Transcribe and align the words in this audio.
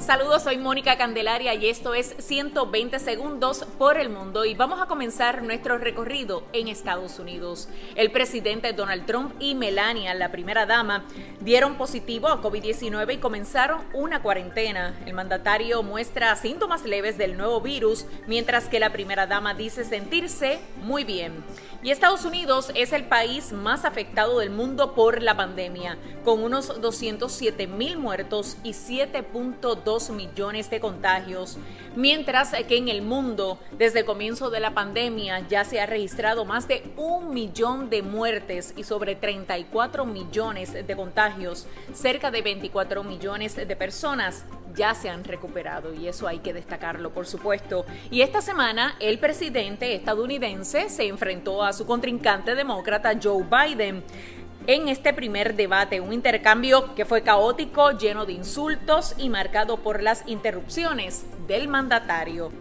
Saludos, 0.00 0.44
soy 0.44 0.56
Mónica 0.56 0.96
Candelaria 0.96 1.54
y 1.54 1.68
esto 1.68 1.92
es 1.92 2.14
120 2.18 2.98
segundos 2.98 3.66
por 3.76 3.98
el 3.98 4.08
mundo 4.08 4.46
y 4.46 4.54
vamos 4.54 4.80
a 4.80 4.86
comenzar 4.86 5.42
nuestro 5.42 5.76
recorrido 5.76 6.42
en 6.54 6.68
Estados 6.68 7.18
Unidos. 7.18 7.68
El 7.96 8.10
presidente 8.10 8.72
Donald 8.72 9.04
Trump 9.04 9.34
y 9.38 9.54
Melania, 9.54 10.14
la 10.14 10.32
primera 10.32 10.64
dama, 10.64 11.04
dieron 11.40 11.76
positivo 11.76 12.28
a 12.28 12.40
COVID-19 12.40 13.12
y 13.14 13.18
comenzaron 13.18 13.82
una 13.92 14.22
cuarentena. 14.22 14.98
El 15.04 15.12
mandatario 15.12 15.82
muestra 15.82 16.34
síntomas 16.34 16.84
leves 16.86 17.18
del 17.18 17.36
nuevo 17.36 17.60
virus, 17.60 18.06
mientras 18.26 18.68
que 18.68 18.80
la 18.80 18.92
primera 18.92 19.26
dama 19.26 19.52
dice 19.52 19.84
sentirse 19.84 20.60
muy 20.82 21.04
bien. 21.04 21.44
Y 21.82 21.90
Estados 21.90 22.24
Unidos 22.24 22.72
es 22.74 22.92
el 22.92 23.04
país 23.04 23.52
más 23.52 23.84
afectado 23.84 24.38
del 24.38 24.50
mundo 24.50 24.94
por 24.94 25.22
la 25.22 25.36
pandemia, 25.36 25.98
con 26.24 26.42
unos 26.42 26.80
207 26.80 27.66
mil 27.66 27.98
muertos 27.98 28.56
y 28.62 28.70
7.2 28.72 29.89
millones 30.10 30.70
de 30.70 30.78
contagios, 30.78 31.58
mientras 31.96 32.52
que 32.68 32.76
en 32.76 32.88
el 32.88 33.02
mundo, 33.02 33.58
desde 33.76 34.00
el 34.00 34.04
comienzo 34.04 34.50
de 34.50 34.60
la 34.60 34.72
pandemia, 34.72 35.40
ya 35.48 35.64
se 35.64 35.80
ha 35.80 35.86
registrado 35.86 36.44
más 36.44 36.68
de 36.68 36.92
un 36.96 37.34
millón 37.34 37.90
de 37.90 38.02
muertes 38.02 38.72
y 38.76 38.84
sobre 38.84 39.16
34 39.16 40.04
millones 40.04 40.72
de 40.72 40.96
contagios. 40.96 41.66
Cerca 41.92 42.30
de 42.30 42.42
24 42.42 43.02
millones 43.02 43.56
de 43.56 43.76
personas 43.76 44.44
ya 44.74 44.94
se 44.94 45.08
han 45.08 45.24
recuperado 45.24 45.92
y 45.94 46.06
eso 46.06 46.28
hay 46.28 46.38
que 46.38 46.52
destacarlo, 46.52 47.10
por 47.10 47.26
supuesto. 47.26 47.84
Y 48.10 48.22
esta 48.22 48.40
semana 48.40 48.94
el 49.00 49.18
presidente 49.18 49.94
estadounidense 49.94 50.88
se 50.88 51.08
enfrentó 51.08 51.64
a 51.64 51.72
su 51.72 51.86
contrincante 51.86 52.54
demócrata 52.54 53.18
Joe 53.20 53.44
Biden 53.44 54.04
en 54.66 54.88
este 54.88 55.12
primer 55.12 55.56
debate, 55.56 56.00
un 56.00 56.12
intercambio 56.12 56.94
que 56.94 57.04
fue 57.04 57.22
caótico, 57.22 57.92
lleno 57.92 58.26
de 58.26 58.34
insultos 58.34 59.14
y 59.16 59.28
marcado 59.28 59.78
por 59.78 60.02
las 60.02 60.22
interrupciones 60.26 61.24
del 61.46 61.68
mandatario. 61.68 62.52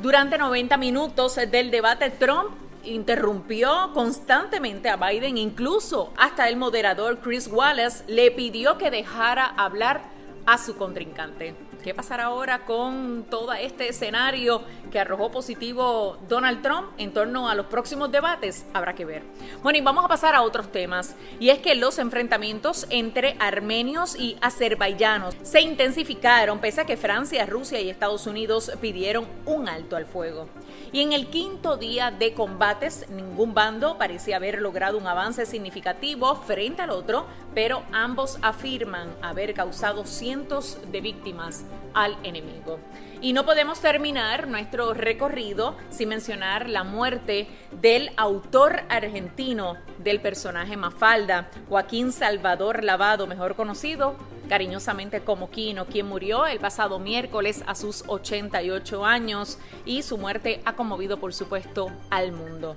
Durante 0.00 0.38
90 0.38 0.76
minutos 0.76 1.34
del 1.34 1.70
debate, 1.70 2.10
Trump 2.10 2.50
interrumpió 2.84 3.90
constantemente 3.92 4.88
a 4.88 4.96
Biden, 4.96 5.36
incluso 5.36 6.12
hasta 6.16 6.48
el 6.48 6.56
moderador 6.56 7.18
Chris 7.20 7.48
Wallace 7.48 8.04
le 8.06 8.30
pidió 8.30 8.78
que 8.78 8.90
dejara 8.90 9.46
hablar 9.46 10.02
a 10.48 10.56
su 10.56 10.78
contrincante. 10.78 11.54
¿Qué 11.84 11.92
pasará 11.94 12.24
ahora 12.24 12.64
con 12.64 13.26
todo 13.28 13.52
este 13.52 13.90
escenario 13.90 14.62
que 14.90 14.98
arrojó 14.98 15.30
positivo 15.30 16.16
Donald 16.26 16.62
Trump 16.62 16.88
en 16.96 17.12
torno 17.12 17.50
a 17.50 17.54
los 17.54 17.66
próximos 17.66 18.10
debates? 18.10 18.64
Habrá 18.72 18.94
que 18.94 19.04
ver. 19.04 19.22
Bueno, 19.62 19.78
y 19.78 19.82
vamos 19.82 20.06
a 20.06 20.08
pasar 20.08 20.34
a 20.34 20.42
otros 20.42 20.72
temas. 20.72 21.14
Y 21.38 21.50
es 21.50 21.58
que 21.58 21.74
los 21.74 21.98
enfrentamientos 21.98 22.86
entre 22.88 23.36
armenios 23.38 24.16
y 24.18 24.38
azerbaiyanos 24.40 25.36
se 25.42 25.60
intensificaron 25.60 26.60
pese 26.60 26.80
a 26.80 26.86
que 26.86 26.96
Francia, 26.96 27.44
Rusia 27.44 27.78
y 27.80 27.90
Estados 27.90 28.26
Unidos 28.26 28.72
pidieron 28.80 29.26
un 29.44 29.68
alto 29.68 29.96
al 29.96 30.06
fuego. 30.06 30.48
Y 30.92 31.02
en 31.02 31.12
el 31.12 31.26
quinto 31.26 31.76
día 31.76 32.10
de 32.10 32.32
combates, 32.32 33.06
ningún 33.10 33.52
bando 33.52 33.98
parecía 33.98 34.36
haber 34.36 34.62
logrado 34.62 34.96
un 34.96 35.06
avance 35.06 35.44
significativo 35.44 36.34
frente 36.36 36.80
al 36.80 36.90
otro, 36.90 37.26
pero 37.54 37.82
ambos 37.92 38.38
afirman 38.40 39.14
haber 39.20 39.52
causado 39.52 40.06
cientos 40.06 40.37
de 40.46 41.00
víctimas 41.00 41.64
al 41.94 42.16
enemigo. 42.22 42.78
Y 43.20 43.32
no 43.32 43.44
podemos 43.44 43.80
terminar 43.80 44.46
nuestro 44.46 44.94
recorrido 44.94 45.76
sin 45.90 46.10
mencionar 46.10 46.68
la 46.68 46.84
muerte 46.84 47.48
del 47.80 48.10
autor 48.16 48.82
argentino 48.88 49.76
del 49.98 50.20
personaje 50.20 50.76
Mafalda, 50.76 51.50
Joaquín 51.68 52.12
Salvador 52.12 52.84
Lavado, 52.84 53.26
mejor 53.26 53.56
conocido 53.56 54.16
cariñosamente 54.48 55.20
como 55.20 55.50
Kino, 55.50 55.86
quien 55.86 56.06
murió 56.06 56.46
el 56.46 56.58
pasado 56.58 56.98
miércoles 56.98 57.62
a 57.66 57.74
sus 57.74 58.04
88 58.06 59.04
años 59.04 59.58
y 59.84 60.02
su 60.02 60.16
muerte 60.16 60.62
ha 60.64 60.74
conmovido 60.74 61.18
por 61.18 61.34
supuesto 61.34 61.90
al 62.10 62.32
mundo. 62.32 62.76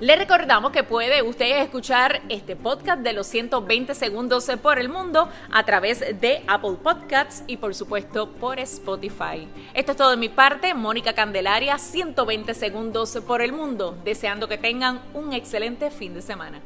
Le 0.00 0.16
recordamos 0.16 0.72
que 0.72 0.82
puede 0.82 1.22
usted 1.22 1.58
escuchar 1.62 2.22
este 2.28 2.56
podcast 2.56 3.02
de 3.02 3.12
los 3.12 3.26
120 3.28 3.94
segundos 3.94 4.50
por 4.60 4.78
el 4.78 4.88
mundo 4.88 5.28
a 5.52 5.64
través 5.64 6.00
de 6.00 6.42
Apple 6.48 6.78
Podcasts 6.82 7.44
y 7.46 7.58
por 7.58 7.74
supuesto 7.74 8.30
por 8.30 8.58
Spotify. 8.58 9.46
Esto 9.74 9.92
es 9.92 9.98
todo 9.98 10.10
de 10.10 10.16
mi 10.16 10.28
parte, 10.28 10.74
Mónica 10.74 11.12
Candelaria, 11.12 11.78
120 11.78 12.54
segundos 12.54 13.16
por 13.26 13.42
el 13.42 13.52
mundo, 13.52 13.96
deseando 14.04 14.48
que 14.48 14.58
tengan 14.58 15.00
un 15.14 15.32
excelente 15.32 15.90
fin 15.90 16.14
de 16.14 16.22
semana. 16.22 16.60